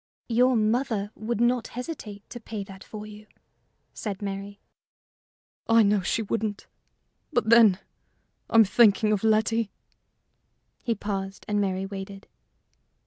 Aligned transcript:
"Your 0.29 0.55
mother 0.55 1.11
would 1.13 1.39
not 1.39 1.67
hesitate 1.77 2.27
to 2.31 2.39
pay 2.39 2.63
that 2.63 2.83
for 2.83 3.05
you?" 3.05 3.27
said 3.93 4.19
Mary. 4.19 4.59
"I 5.67 5.83
know 5.83 6.01
she 6.01 6.23
wouldn't; 6.23 6.65
but, 7.31 7.51
then, 7.51 7.77
I'm 8.49 8.63
thinking 8.65 9.11
of 9.11 9.23
Letty." 9.23 9.69
He 10.81 10.95
paused, 10.95 11.45
and 11.47 11.61
Mary 11.61 11.85
waited. 11.85 12.27